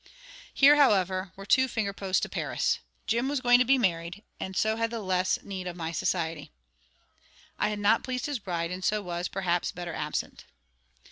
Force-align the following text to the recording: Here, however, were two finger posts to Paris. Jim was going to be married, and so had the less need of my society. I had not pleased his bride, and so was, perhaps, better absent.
Here, 0.51 0.77
however, 0.77 1.31
were 1.35 1.45
two 1.45 1.67
finger 1.67 1.93
posts 1.93 2.21
to 2.21 2.27
Paris. 2.29 2.79
Jim 3.05 3.29
was 3.29 3.39
going 3.39 3.59
to 3.59 3.65
be 3.65 3.77
married, 3.77 4.23
and 4.39 4.57
so 4.57 4.75
had 4.75 4.89
the 4.89 4.99
less 4.99 5.37
need 5.43 5.67
of 5.67 5.75
my 5.75 5.91
society. 5.91 6.49
I 7.59 7.69
had 7.69 7.77
not 7.77 8.01
pleased 8.03 8.25
his 8.25 8.39
bride, 8.39 8.71
and 8.71 8.83
so 8.83 9.03
was, 9.03 9.27
perhaps, 9.27 9.71
better 9.71 9.93
absent. 9.93 10.45